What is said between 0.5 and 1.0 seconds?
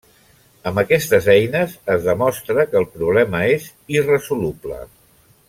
Amb